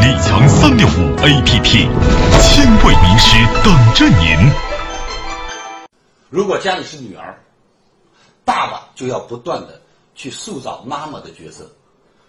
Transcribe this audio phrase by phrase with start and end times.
[0.00, 1.88] 李强三六五 APP，
[2.40, 4.50] 千位名师等着您。
[6.30, 7.38] 如果家里是女儿，
[8.44, 9.80] 爸爸就要不断的
[10.14, 11.70] 去塑造妈妈的角色，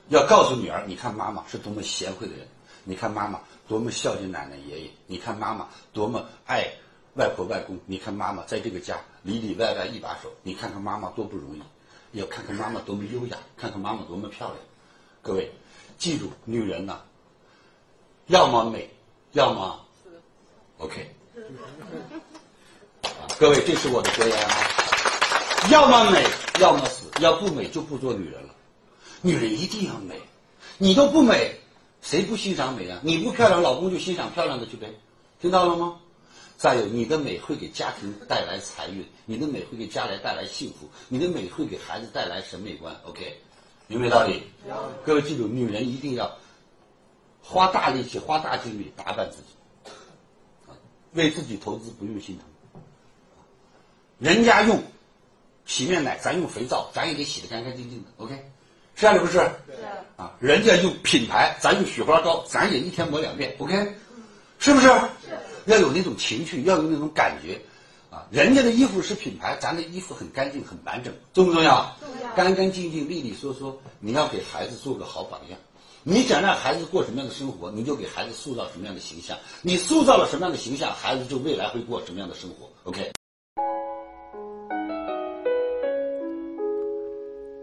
[0.10, 2.48] 要告诉女儿，你看妈妈是多么贤惠的人，
[2.84, 6.68] 你看妈妈多么孝敬奶奶爷爷，你看妈妈多么爱
[7.16, 14.58] 外婆外公，你看妈妈在这个家里里外外一把手，你看看妈妈多不容易，要看看妈妈多么优雅，看看妈妈多么漂亮。
[15.22, 15.52] 各位，
[15.98, 17.00] 记住，女人呐、
[18.28, 18.90] 要么美，
[19.34, 19.80] 要么
[20.80, 21.10] OK。
[23.04, 24.50] 啊，各位，这是我的格言啊。
[25.72, 26.26] 要么美，
[26.60, 28.50] 要么死，要不美就不做女人了。
[29.22, 30.20] 女人一定要美，
[30.78, 31.60] 你都不美，
[32.02, 33.00] 谁不欣赏美啊？
[33.04, 34.94] 你不漂亮，老公就欣赏漂亮的去呗，
[35.42, 36.00] 听到了吗？
[36.58, 42.96] 再有，你的美会给家庭带来财运，你的美会给家来带来幸福，你的美会给孩子带来审美观。
[43.04, 43.40] OK，
[43.88, 44.44] 明白道理？
[45.04, 46.32] 各位记住，女人一定要
[47.48, 49.92] 花大力气、花大精力打扮自己，
[50.68, 50.74] 啊
[51.14, 52.46] 为自己投资不用心疼。
[54.18, 54.82] 人家用
[55.66, 58.10] 洗面奶，咱用肥皂，咱也得洗得干干净净的。
[58.18, 58.34] OK，
[58.96, 59.34] 是这样的不是？
[59.34, 59.42] 是
[60.18, 63.56] 啊，人家用品牌，咱用雪花膏，咱也一天抹两遍。
[63.60, 63.96] OK，
[64.58, 64.88] 是不是？
[64.88, 65.38] 是。
[65.66, 67.62] 要有那种情趣，要有那种感觉。
[68.10, 71.96] 啊，人家的衣服是品牌，咱的衣服很干净、很完整，重不重要？
[72.00, 72.34] 重要。
[72.36, 75.60] 干干净净、利利索索，你要给孩子做个好榜样。
[76.08, 79.36] 你想让孩子过什么样的生活，你就给孩子塑造什么样的形象。
[79.64, 82.70] 你塑造了什么样的形象，孩子就未来会过什么样的生活。
[82.84, 83.10] OK。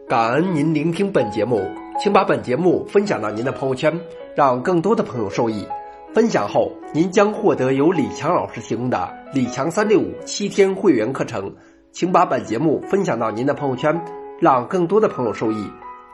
[0.08, 1.62] 感恩您聆听本节目，
[2.00, 3.96] 请把本节目分享到您的朋友圈，
[4.34, 5.64] 让更多的朋友受益。
[6.12, 11.54] 分享后，您将获得由李强老师提供的李强三六五七天会员课程。
[11.92, 14.04] 请把本节目分享到您的朋友圈，
[14.40, 15.64] 让更多的朋友受益。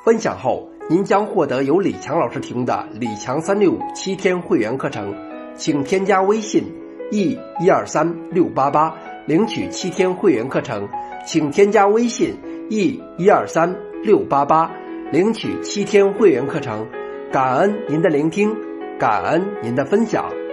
[0.04, 5.14] 分享后，您将获得由李强老师提供的李强三六五七天会员课程。
[5.54, 6.64] 请添加微信
[7.10, 8.94] e 一二三六八八
[9.26, 10.88] 领取七天会员课程。
[11.26, 12.34] 请添加微信
[12.70, 14.70] e 一二三六八八
[15.12, 16.86] 领取七天会员课程。
[17.30, 18.50] 感恩您的聆听。
[18.98, 20.47] 感恩您的分享。